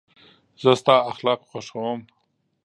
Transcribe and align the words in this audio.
زه 0.61 0.71
ستا 0.81 0.95
اخلاق 1.11 1.39
خوښوم. 1.49 1.99